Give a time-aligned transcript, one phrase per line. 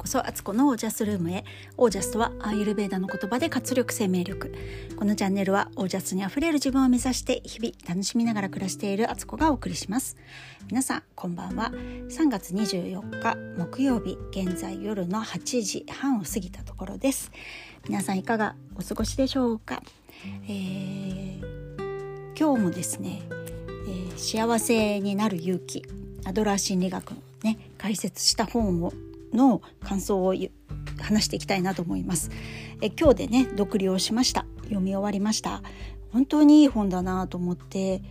[0.00, 1.44] こそアツコのオージャスルームへ。
[1.76, 4.54] オージャスとはアーユルベーダの言葉で活力生命力。
[4.96, 10.16] このチャンネルはオージャスにあふれる自分を目指して日々楽しみながら暮らしているアツコがお送りします。
[10.68, 11.70] 皆さんこんばんは。
[12.08, 17.30] 3月24日木曜日現在夜の8時半を過ぎたところです。
[17.86, 19.82] 皆さんいかがお過ごしでしょうか、
[20.48, 25.84] えー、今日もですね、えー、幸せになる勇気
[26.24, 28.94] アドラー心理学のね解説した本を
[29.32, 30.34] の感想を
[31.00, 32.30] 話していきたいなと思います。
[32.80, 34.44] え今日でね読了しました。
[34.62, 35.62] 読み終わりました。
[36.12, 38.02] 本当にいい本だなと思って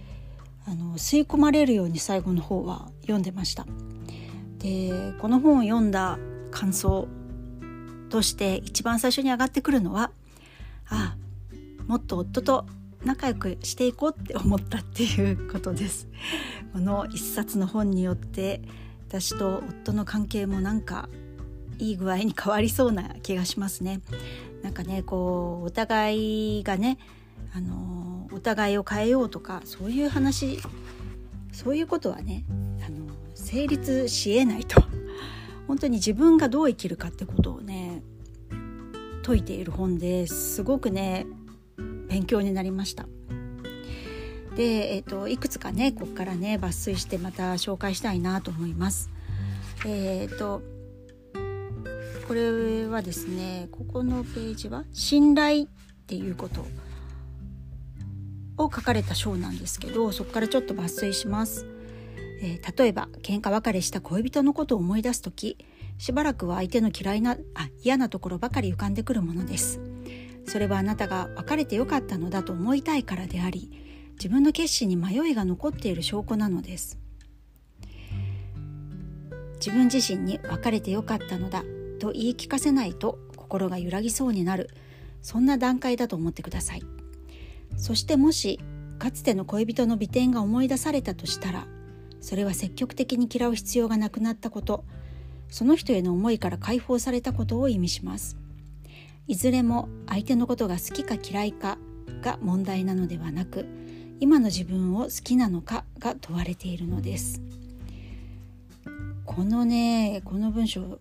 [0.65, 3.65] あの吸い込まれるように最後の方は読んでました。
[4.59, 6.19] でこの本を読んだ
[6.51, 7.07] 感想
[8.09, 10.11] として一番最初に上がってくるのは
[10.89, 11.15] あ
[11.87, 12.65] もっと夫と
[13.03, 16.07] 仲良くしていこうって思ったっていうことです。
[16.73, 18.61] この一冊の本によって
[19.09, 21.09] 私と夫の関係もなんか
[21.79, 24.01] いい具合に変わりそうな気がしますね。
[24.61, 26.99] なんかねこうお互いがね
[27.55, 30.59] あのお互いを変えようとかそういう話
[31.51, 32.45] そういうことはね
[32.85, 34.79] あの成立しえないと
[35.67, 38.03] 本当に自分がどう生きるかってことをね
[39.23, 41.25] 説いている本ですごくね
[42.09, 43.07] 勉強になりました。
[44.59, 49.09] で、えーと、いくつかねここからね抜粋してまた紹介したいなと思います。
[49.85, 50.61] えーと、
[52.27, 55.67] これはですねここのページは「信頼」っ
[56.07, 56.65] ていうこと
[58.57, 61.65] を書かれた章なんですけどそこからちょっと抜粋します。
[62.41, 65.57] えー、例えば喧嘩別れした恋人のことを思い出す時
[65.97, 69.79] しばらくは相手の嫌いなあ嫌なところばかり浮かんでくるものです。
[70.45, 73.87] それはあなたが別れてよかったのだと思いたいからであり
[74.19, 76.99] 自分の決心に迷いが残っている証拠なのです。
[79.55, 81.63] 自分自身に別れてよかったのだ
[81.99, 84.69] と言い聞かせないと心が揺らぎそうになる
[85.21, 86.83] そんな段階だと思ってください。
[87.77, 88.59] そしてもし
[88.97, 91.67] かつての恋人の美点が思い出されたとしたら
[92.19, 94.83] それは積極的に嫌う必要がなくなったこと
[95.47, 98.37] その人への思いから解放されたことを意味します。
[99.27, 101.77] いずれも相手のことが好きか嫌いか
[102.21, 103.65] が問題なのではなく
[104.19, 107.41] 今の自分を好きなのかが問われているのです。
[109.25, 110.99] このねこの文章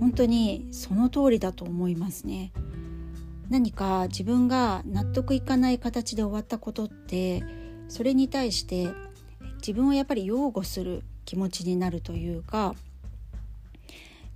[0.00, 2.52] 本当にその通りだと思いますね。
[3.50, 7.44] 何か自分が納得いかない形で終わったことって
[7.88, 8.88] それに対して
[9.56, 12.74] 自分をやっぱり擁護する気持ちになるというか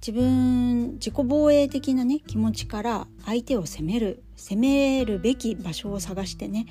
[0.01, 6.67] 自分自己防衛的なね気持ちから相手を責める責めるべき場所を探してね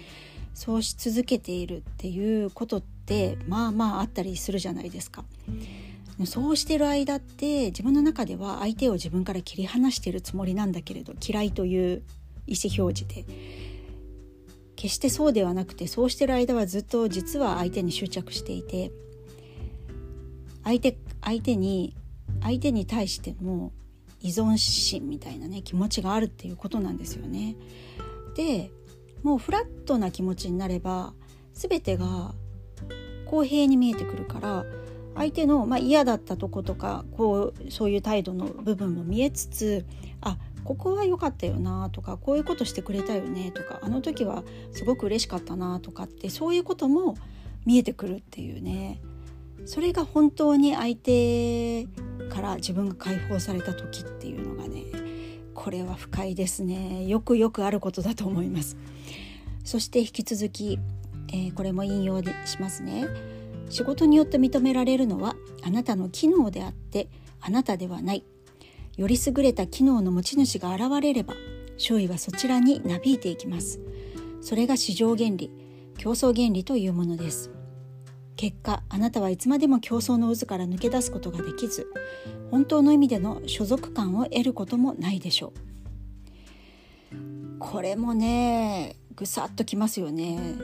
[0.57, 5.23] そうし続けているっていうことってまあまああったりするじゃないですか。
[6.25, 12.01] そうしてる間って自分の中では相手を自分から切り離しているつもりなんだけれど嫌いという
[12.47, 13.23] 意思表示で
[14.75, 18.91] 決してそうではなくてそうしてる間はずっと実は相手に執着していて
[20.63, 21.95] 相手相手に
[22.41, 23.73] 相手に対しても
[24.21, 27.55] 依存心みたいなね気持ちがあるっていうことなんですよね。
[28.35, 28.71] で
[29.23, 31.13] もうフラットな気持ちになれば
[31.53, 32.33] 全てが
[33.25, 34.65] 公平に見えてくるから
[35.15, 39.85] 相手の、まあ、嫌だったとことかこうそういう態度の部分も見えつつ
[40.21, 47.15] あここは良かったよなとかこういうことしてくれたよねとかあの時はすごく嬉しかったなとかってそういうことも
[47.65, 49.01] 見えてくるっていうね。
[49.65, 51.85] それが本当に相手
[52.29, 54.83] から自分が解放された時っていうのがね
[55.57, 57.07] これは深いですね。
[57.07, 58.77] よくよくあることだと思います。
[59.65, 60.77] そして引き続き、
[61.33, 63.07] えー、これも引用しますね。
[63.67, 67.09] 仕事によって認められるのはあなたの機能であって
[67.41, 68.23] あなたではない。
[68.97, 71.33] より優れた機能の持ち主が現れれば
[71.77, 73.79] 周囲はそちらになびいていきます。
[74.41, 75.51] それが市場原理
[75.97, 77.49] 競争原理というものです。
[78.35, 81.87] 結果あなたはいつまでも競争の渦から抜け出すことができず
[82.51, 85.67] 本当の意味での所属感を得ることもないでしょう。
[87.59, 90.55] これもねぐさっときますよね。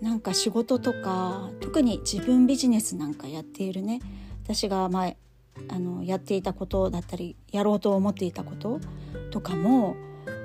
[0.00, 4.00] なんか仕事とか特に自分ビジネスなんかやっているね。
[4.44, 5.16] 私が前
[5.68, 8.80] あのやっていたことだったりやろうと思っていたこと
[9.30, 9.96] とかも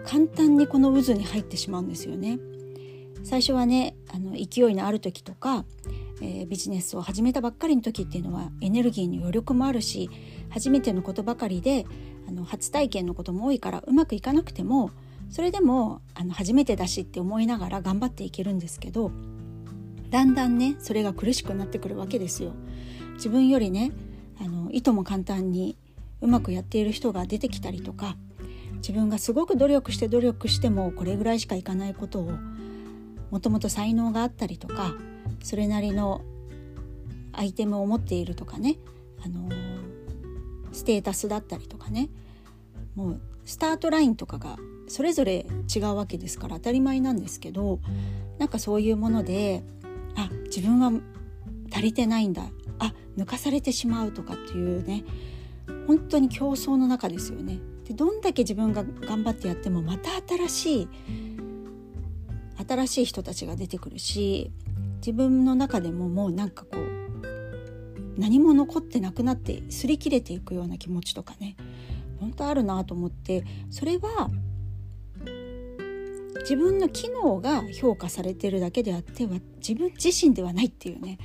[0.06, 2.40] 簡単にこの渦に入ってしまうんですよね。
[3.24, 5.66] 最初はねあの勢いのある時とか
[6.22, 10.10] えー、ビジネスを始めたばっかりの時っていうのはエネルギーの余力もあるし
[10.50, 11.86] 初めてのことばかりで
[12.28, 14.92] あの初体験のことも多いからうまくいかなくても
[15.30, 19.12] それでもあの初めてだしって思いながら頑張っていけるんですけど
[20.10, 22.54] だんだんねそれが苦しくなってくるわけですよ。
[23.16, 23.92] 自分よりね
[24.40, 25.78] あのいとも簡単に
[26.22, 28.16] うまくやっている人が出てきたりとか
[28.76, 32.32] 自分がすごく努力して努力してもこれぐらいしかいかないことを
[33.32, 34.96] もともと才能があったりとか
[35.48, 36.24] それなりの
[37.32, 38.76] アイテムを持っているとかね、
[39.24, 39.50] あの
[40.74, 42.10] ステータスだったりとかね
[42.96, 44.58] もうスタートラインとかが
[44.90, 47.80] それぞれ違うわけですから当たり前なんですけど
[48.40, 49.64] なんかそういうもので
[50.18, 50.92] あ自分は
[51.72, 52.44] 足りてないんだ
[52.80, 55.06] あ抜かされてしまうとかっていうね
[55.88, 57.60] 本当に競争の中ですよね。
[57.86, 60.90] でどんだけ自分が頑張ってやってもまた新しい
[62.68, 64.52] 新しい人たちが出てくるし
[64.98, 71.56] 自分の中でももうなんかこう何も残ってなくなって擦り切れていくような気持ちとかね
[72.20, 74.30] 本当あるなと思ってそれは
[76.42, 81.18] 自分の機能が評価されてるだけであっては自分自身ではないっていうね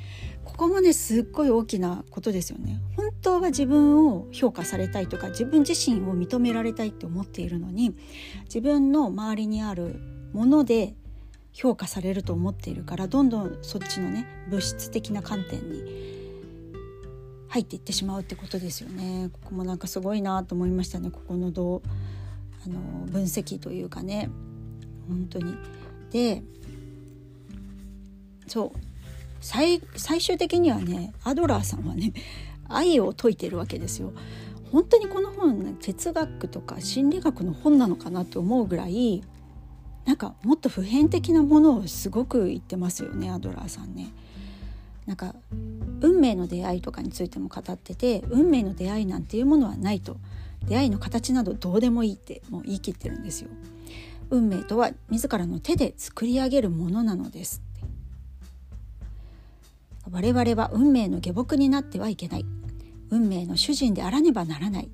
[0.44, 2.80] ここもねすっごい大きなことですよね。
[2.96, 7.94] 本当は自分を評価されたいとか自分自身を認められたいって思っているのに
[8.44, 10.00] 自分の周りにある
[10.32, 10.96] もので
[11.52, 16.12] 評価されると思っているからどんどんそっちのね物質的な観点に
[17.48, 19.28] 入っていってしまうってことですよね。
[19.30, 21.10] ここもなんかすごいなと思いましたね。
[21.10, 21.82] ここのど
[22.64, 24.30] あの分析というかね。
[25.06, 25.54] 本当に。
[26.10, 26.42] で
[28.46, 28.78] そう。
[29.42, 32.14] 最最終的にはねアドラーさんはね
[32.70, 34.14] 愛を説いてるわけですよ。
[34.70, 39.22] 本当にこの本、ね、哲学とか心理学の本なのかなと思うぐらい
[40.04, 44.12] なんかもっと普遍的なものをすごく言ってますよねアドラーさんね。
[45.06, 45.34] なんか
[46.00, 50.16] 運命の出会いとかについても語ってて運命の出会いなんていうものはないと
[50.64, 53.50] 出会いの形などどうでもいいってもう言い切ってるんですよ。
[54.32, 57.60] 運命とは自らの手で作り上げるものなのです
[60.10, 62.46] 我々は運命の下僕になってはいけない
[63.10, 64.90] 運命の主人であらねばならない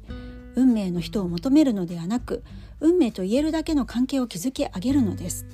[0.57, 2.43] 運命の人を求めるのではなく
[2.81, 5.47] 運命と言えるだけの関係を築き上げるのです。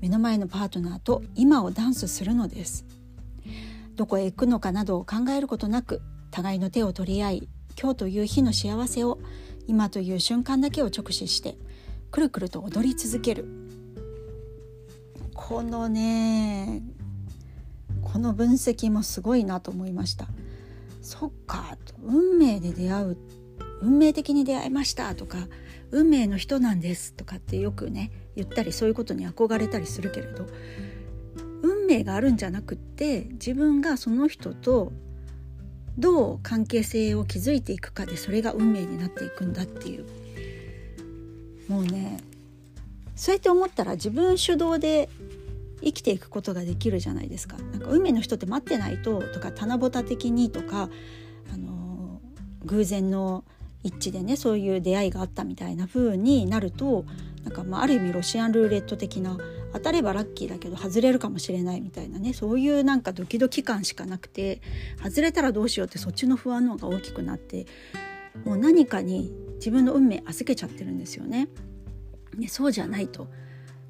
[0.00, 2.84] 目の前のパートナーと今をダンスするのです。
[3.96, 7.48] どこへ行くのかなどを考えることなく互いの手を取り合い
[7.80, 9.18] 今日という日の幸せを
[9.66, 11.56] 今という瞬間だけを直視して
[12.10, 13.46] くるくると踊り続ける。
[15.34, 16.82] このね
[18.02, 20.26] この分析もすごいなと思いました。
[21.02, 23.16] そっか運命で出会う
[23.80, 25.48] 運命的に出会いましたとか
[25.90, 30.46] 運命の人なんですとかってよくね言ったりそういうことに憧れたりするけれど
[31.62, 34.92] 運命があるんじゃなくって自分がその人と
[35.98, 40.06] どう関係性を築いていくかでそれが運命になっていくんだっていう
[41.68, 42.18] もうね
[43.16, 45.08] そうやって思ったら自分主導で
[45.82, 47.56] 生きていくことができるじゃないですか。
[47.56, 50.88] なんか運命の人って待ってないととか棚ぼた的にとか、
[51.52, 52.20] あの
[52.64, 53.44] 偶然の
[53.82, 57.04] 一致でねそういう出会いがあったみたいな風になると
[57.44, 59.38] なんかまあある意味ロシアンルーレット的な
[59.72, 64.60] 当たればラッキーだけど外れるかもしれないみたいなねそういうなんかドキドキ感しかなくて
[65.02, 67.66] 外れたらどうしようってそっちの不安の方が大きくなって
[68.44, 71.48] もう何かに自分の運命預けちゃってるんですよね。
[72.36, 73.28] ねそうじゃないと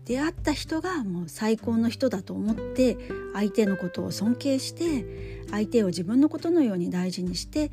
[0.04, 2.96] 出会った人がもう最高の人だと思って
[3.34, 7.70] 相手のことを尊敬して相手を自分のことのように大事にして、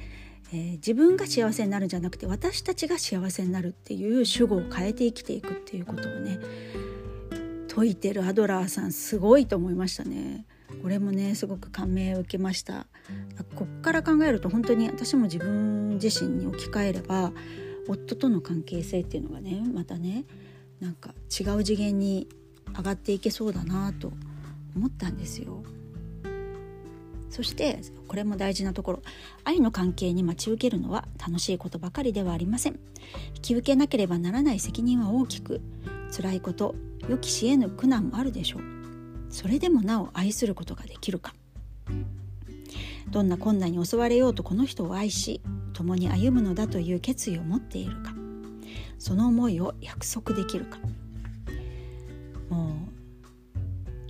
[0.54, 6.40] えー、自分が幸せになるんじゃなくて私たちが幸せになるっていう主語を変えて生きていくっていうことをね
[7.68, 10.46] 説いてるアドラーさんすごいと思いましたね。
[10.82, 12.88] これもねすごく感銘を受けました
[13.56, 17.32] こっから考えると本当に私も自分自身に置き換えれば
[17.88, 20.26] 夫との関係性っていうのがねまたね
[20.80, 22.28] なんか違う次元に
[22.76, 24.12] 上がっていけそうだなと
[24.76, 25.64] 思ったんですよ。
[27.36, 29.02] そしてこれも大事なところ。
[29.44, 32.80] 愛の関係に待ち受けるのは楽しいことばかりではありません。
[33.36, 35.60] 引き受けなければならない責任は大きく
[36.16, 36.76] 辛いこと
[37.10, 38.62] 予期しえぬ苦難もあるでしょう。
[39.30, 41.34] それでもなお愛することができるか。
[43.12, 45.42] どんな困難に襲われようとこの人を愛し
[45.74, 48.14] 共に歩むのだという決意を持っているか。
[48.98, 50.78] その思いを約束できるか。
[52.48, 52.72] もう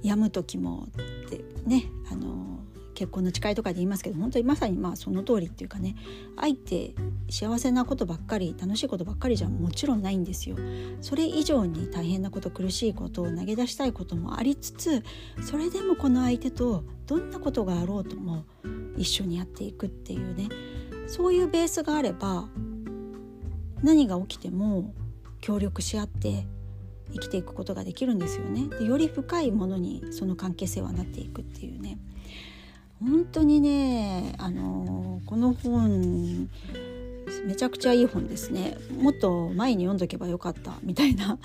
[0.03, 2.59] 病む時もってねあの
[2.95, 5.95] 結婚の誓いとかで言いますけど本当にまさにまあその通りっていうかね
[6.35, 6.95] 愛って
[7.29, 10.55] 幸せなことばっかり楽しいことばっかりじゃもちろんないんですよ。
[11.01, 15.03] それ以上に大変なこと苦しいことを投げ出したいこともありつつ
[15.41, 18.45] それでもこの相手とどんなことがあろうとも
[18.97, 20.49] 一緒にやっていくっていうね
[21.07, 22.49] そういうベースがあれば
[23.83, 24.93] 何が起きても
[25.41, 26.47] 協力し合って
[27.13, 28.67] 生きていくことができるんですよね。
[28.79, 31.97] でより深いものにその関係性はなっていくっていうね
[32.99, 36.49] 本当にねあのこの本
[37.45, 41.37] めちゃくちゃいい本ですねもっと前に読んどけばよかったみたいな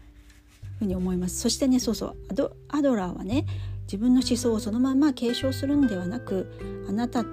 [0.78, 3.46] ふうに思いますそしてねそうそうアドアドラーはね
[3.82, 6.50] 自分の思想をそのまま継承するんではなく
[6.88, 7.24] あなた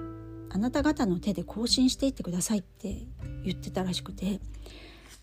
[0.50, 3.06] あなた方の手で更新していってくださいって
[3.44, 4.40] 言ってたらしくて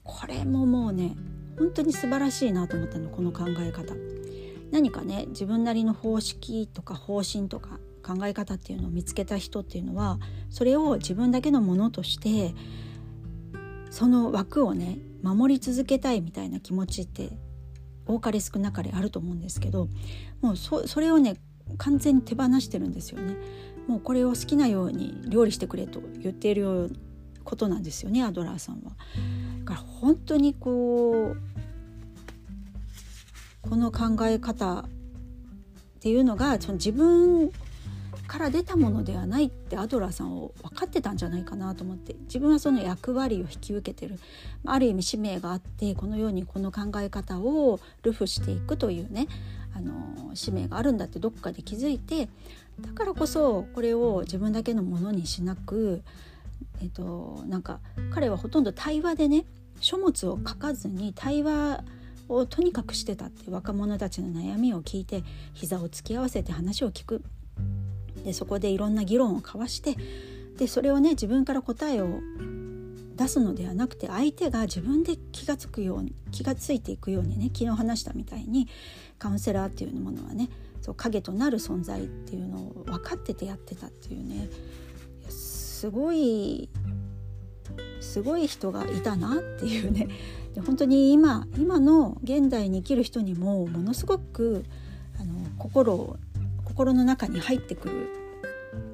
[0.03, 1.15] これももうね
[1.57, 3.95] 本当に素晴らしいなと思ったのこの考え方。
[4.71, 10.19] 何かね自分なりの方式とか方針とか考え方っていうのを見つけた人っていうのは
[10.49, 12.53] それを自分だけのものとして
[13.89, 17.29] その枠をね守り続けたいみたいな気持ちって
[18.05, 19.87] 多かれ少なかれあると思うんですけど
[20.41, 21.37] もうそそれをね
[21.77, 23.35] 完全に手放してるんですよね。
[23.87, 26.91] もうこれを好きなように料理してくれと言っている
[27.43, 28.91] ことなんですよねアドラーさんは。
[29.59, 31.37] だから本当にこう
[33.61, 34.85] この考え方っ
[35.99, 37.51] ていうのがその自分
[38.25, 44.19] から出たものではないってアドラーさんを分かってたんじゃないかなと思って自分はその役割を引き受けてる。
[44.65, 49.27] ある意味使命があってこのようにこの考え方をルフしていくというね
[49.75, 52.29] あの使命があるんだってどっかで気づいて
[52.79, 56.01] だからこそこれを自分だけのものにしなく
[56.81, 57.79] えっとなんか
[58.13, 59.45] 彼はほとんど対話でね
[59.79, 61.83] 書物を書かずに対話
[62.27, 67.23] をとにかくしてたって若者たちの悩みを聞いて膝を突き合わせて話を聞く。
[68.25, 69.95] でそこでいろんな議論を交わして
[70.57, 72.19] でそれをね自分から答えを
[73.15, 78.67] 出すのではなくて相手が自分で気が付くように気が付いていくようにね昨日話したみたいに
[79.17, 80.49] カウンセラーっていうものはね
[80.81, 84.49] そう影となる存在っていうのを分かっててやってたっていうね
[85.29, 86.69] すごい
[87.99, 90.07] すごい人がいたなっていうね。
[90.53, 94.63] で本当に今今の現代に生きる人にもものすごく
[95.19, 96.17] あの心
[96.75, 98.09] 心の中に入ってくる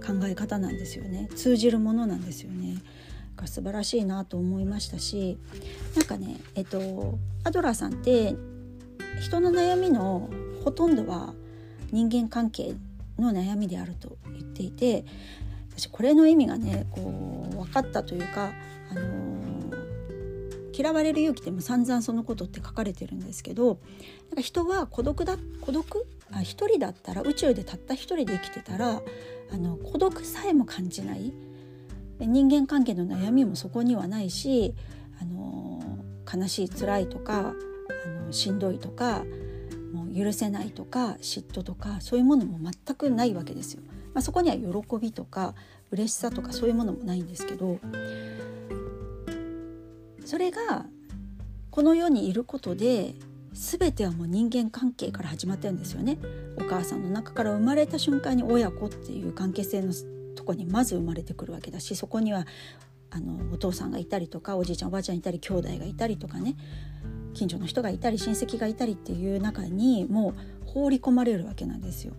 [0.06, 2.78] 考え方なんですよね通じるものなんですよね。
[3.36, 5.40] が素晴らしいなと思いましたし
[5.96, 8.36] なんかねえっとアドラーさんって
[9.20, 10.30] 人の悩みの
[10.64, 11.34] ほとんどは
[11.92, 12.76] 人間関係
[13.18, 15.06] の悩みであると言っていて
[15.76, 18.52] 私これの意味がねこう分かったというか、
[18.92, 19.41] あの、
[20.82, 23.80] 嫌われる勇気っても散々そのことって書かれてるんですけど
[24.30, 26.08] なんか人は孤独だ孤独？
[26.32, 29.02] あ一人だったら宇宙でたった一人で生きてたら
[29.52, 31.32] あの孤独さえも感じない
[32.20, 34.76] 人間関係の悩みもそこにはないし、
[35.20, 35.82] あの、
[36.32, 37.54] 悲しい辛いとか
[38.06, 39.24] あのしんどいとか
[39.92, 43.82] もう許せないとか嫉妬とかそういうものも全くないわけですよ。
[44.14, 45.56] まあ、そこには喜びとか
[45.90, 47.80] 嬉しさとかそういうものもないんですけど
[50.32, 50.86] それが
[51.72, 53.16] この世にいることで
[53.52, 56.20] 全てはもう人間関係から始まってるんですよね。
[56.56, 59.92] お母さんの中から生まれた瞬間に親子っていう関係性の
[60.38, 62.46] とこにまず生まれてくるわけだしそこには
[63.10, 66.56] あのお父さんがいたりとかおじいちゃんおばあちゃんいたり兄弟がいたりとかね
[67.34, 70.34] 近所の人がいたり親戚がいたりっていう中にも
[70.64, 72.14] う放り込まれるわけなんですよ。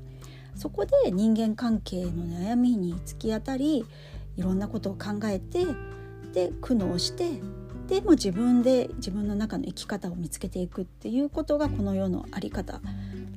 [0.55, 3.87] そこで人間関係の悩みに突き当たり
[4.37, 5.65] いろんなことを考えて
[6.35, 7.41] で苦悩して
[7.93, 12.81] でも自分で自分の中の生き方を見つけていくっていうことがこの世の在り方っ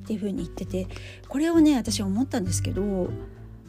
[0.06, 0.88] ていうふうに言ってて
[1.28, 3.10] これをね私思ったんですけど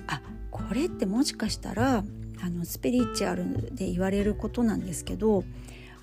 [0.07, 2.05] あこれってもしかしたら
[2.41, 5.43] あのスピリチュアルで言われることなんですけど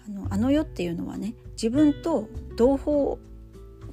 [0.07, 3.17] あのあの世っていうのはね自分と同胞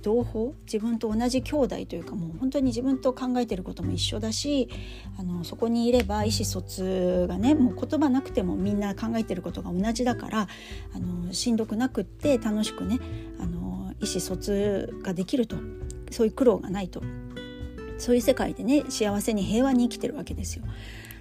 [0.01, 4.69] 同胞自分と同じ兄弟というかもう本当に自分と考えてることも一緒だし
[5.17, 10.47] あのそこにいれば意思疎通がねもう言葉なくてもみんな考えてることが同じだから
[10.93, 12.99] あのしんどくなくって楽しくね
[13.39, 15.55] あの意思疎通ができると
[16.09, 17.01] そういう苦労がないと
[17.97, 20.65] そういう世界でね幸せに平和に生きてるわけですよ。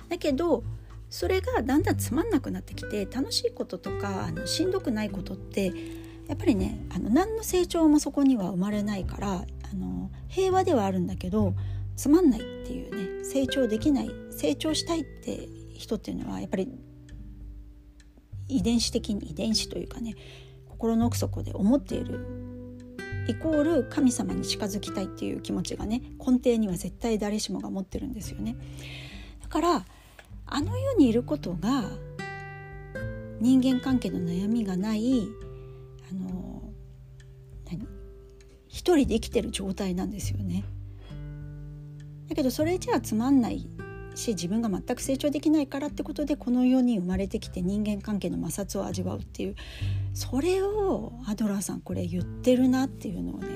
[0.09, 0.65] だけど
[1.11, 5.73] それがだんだんつまんなくなってきて楽しいこととかあのしんどくないことって
[6.31, 11.55] やっぱりねあの何の成長もそこには生まれないからあの平和ではあるんだけど
[11.97, 16.69] つまんないっていうね成長できない成長したいって人っていうのはやっぱり
[18.47, 20.15] 遺伝子的に遺伝子というかね
[20.69, 22.25] 心の奥底で思っている
[23.27, 28.55] イコール神様に近づきたいっていう気持ちがね根底には絶対誰しもが持ってるんですよね。
[29.43, 29.85] だから
[30.47, 31.91] あの世にいることが
[33.41, 35.29] 人間関係の悩みがない
[36.11, 36.73] あの
[37.71, 37.87] 何？
[38.69, 40.65] 一人で生きてる状態なんですよね。
[42.29, 43.69] だけどそれじゃあつまんない
[44.15, 49.57] し自分が全く成長できないからってことでこの世に生まれてきて人間関係の摩擦を味わうっていう。
[50.15, 53.47] それをアドラーさんこれ言ってるなっていうのをね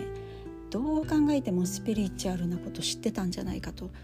[0.70, 3.86] どう考えてもスピリチュアルなこと知ってたんじゃないかと。
[3.86, 3.96] だか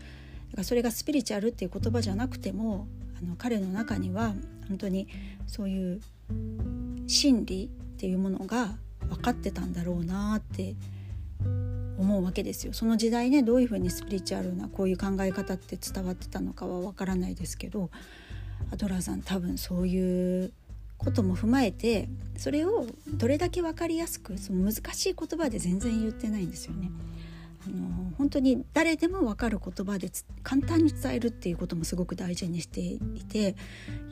[0.58, 2.86] らそれがスピリチュアルっていう言葉じゃなくても
[3.20, 4.34] あの彼の中には
[4.68, 5.08] 本当に
[5.46, 6.00] そういう
[7.06, 8.78] 真理っていうものが
[9.10, 10.74] 分かってたんだろうなって
[11.98, 17.90] 思うわけですよその時代ねどういうふうにスピリチュアルなこういう考え方って伝わってたのかは分からないですけど
[18.72, 20.50] アドラーさん多分そういう
[20.96, 26.90] ことも踏まえてそれをどれだけ分かりやすくその難しい言葉で全然言ってないんですよね。
[27.66, 30.10] あの本当に誰でも分かる言葉で
[30.42, 33.54] 簡単に伝えるっていうこともすごく大事にしていて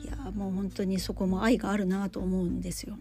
[0.03, 2.99] いやもう本当にそこも愛があるなと思うんですよ。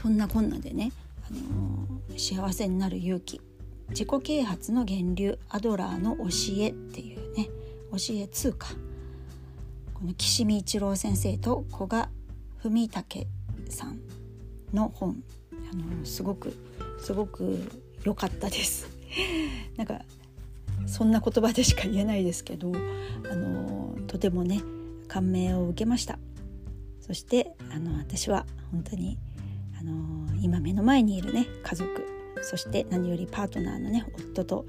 [0.00, 0.92] そんなこんなでね、
[1.28, 3.40] あの幸せになる勇気。
[3.88, 5.38] 自己啓発の源流。
[5.48, 6.24] アドラーの教
[6.58, 7.48] えっていうね。
[7.90, 8.68] 教え通貨。
[9.94, 12.10] この岸見一郎先生と古賀
[12.62, 13.26] 文武
[13.68, 13.98] さん
[14.72, 15.20] の本。
[15.72, 16.56] あのすごく
[17.00, 17.68] すごく
[18.04, 18.86] 良かったです。
[19.76, 20.02] なんか
[20.86, 22.70] そんな言葉でしか言えないですけど
[23.28, 24.62] あのとてもね
[25.08, 26.20] 感銘を受けました。
[27.00, 29.18] そしてあの私は本当に
[29.80, 29.92] あの
[30.42, 32.06] 今目の前にいるね家族
[32.42, 34.66] そして何よりパートナーのね夫と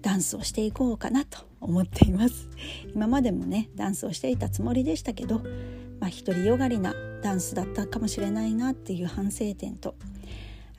[0.00, 2.48] ダンスをしていこうかなと思っています
[2.92, 5.40] 今までもねダンスをしていたつもりでしたけど
[6.00, 9.94] まあ独りよがりなダンスだったかもしれないなっていう反省点と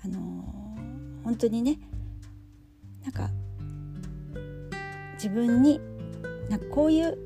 [0.03, 1.79] あのー、本当にね
[3.03, 3.29] なんか
[5.13, 5.79] 自分に
[6.49, 7.17] なんかこういう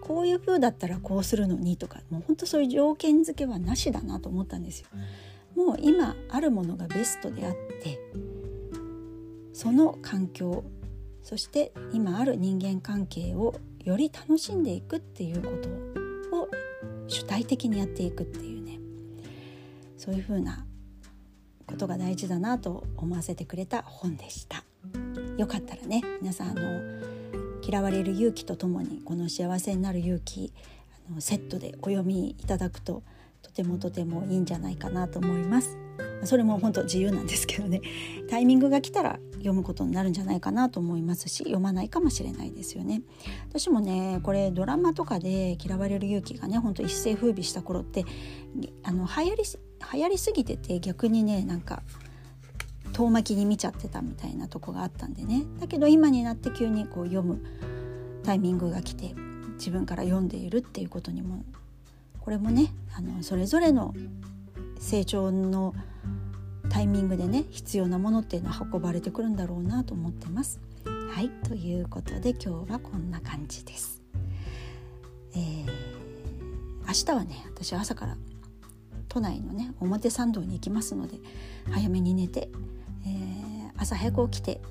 [0.00, 4.88] こういう風だったらこうするのにとかもう本当そういう条件付けはなしだなと思ったんですよ。
[5.56, 8.00] もう今あるものがベストであって
[9.52, 10.64] その環境
[11.22, 15.50] そして今ある人間関係をより楽しんでいくっていうこ
[16.30, 16.48] とを
[17.06, 18.78] 主体的にやっていくっていうね
[19.96, 20.66] そういうふうな
[21.66, 24.64] ことが大事だなと思わせてくれた本でした。
[25.38, 26.80] よかったらね皆さんあの
[27.62, 30.52] 嫌われる勇気とともにこの幸せになる勇気
[31.08, 33.02] あのセットでお読みいただくと
[33.44, 35.78] とてもとてもいいんじゃないかなと思います。
[36.24, 37.82] それも本当自由なんですけどね。
[38.30, 43.02] タイミングが来たら読むことになるんじゃないかなと思いますし読まないかもしれないですよね。
[43.50, 48.06] 私もねこれドラマとかで嫌われる勇気がねほんと一世風靡した頃って
[48.82, 49.42] あの流行り
[49.92, 51.82] 流行りすぎてて逆にねなんか
[52.94, 55.44] 遠巻きに見ちゃってたみたいなとこがあったんでね。
[55.60, 57.42] だけど今になって急にこう読む
[58.22, 59.14] タイミングが来て
[59.58, 61.44] 自分から読んでいるっていうことにも
[62.24, 63.92] これもねあのそれぞれの
[64.80, 65.74] 成長の
[66.70, 70.58] タイミングでね必要なものっていうのは運ばれてくるんだろうなと思ってます。
[71.12, 74.00] はいということで今日はこんな感じです。
[75.34, 75.66] えー、
[76.86, 78.16] 明日はね私朝から
[79.08, 81.18] 都内のね表参道に行きますので
[81.70, 82.48] 早めに寝て、
[83.06, 84.62] えー、朝早く起きて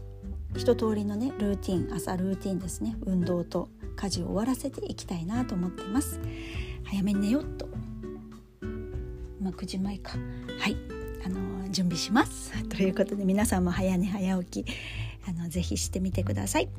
[0.57, 6.19] 一通りのねルーティン朝ルーティンですね運動と家事を終わらせていきたいなと思ってます
[6.85, 7.67] 早めに寝よっと。
[9.41, 10.17] まあ9時前か。
[10.59, 10.77] はい。
[11.25, 12.51] あの準備します。
[12.69, 14.71] ということで皆さんも早寝早起き
[15.27, 16.69] あのぜひしてみてください。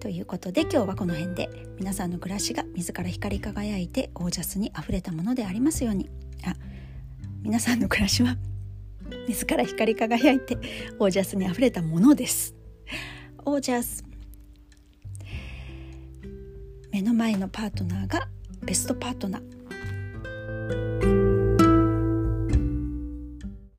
[0.00, 6.10] ということで今日はこの辺で皆さんの暮らしが自ら光り輝いてオージャスにあふれたものでありますように。
[6.44, 6.54] あ
[7.42, 8.36] 皆さんの暮らしは
[9.28, 10.58] 自ら光り輝いて
[10.98, 12.54] オージャスにあふれたものです。
[13.44, 14.04] オージャス。
[16.92, 18.28] 目の前のパートナーが
[18.64, 21.21] ベストパートナー。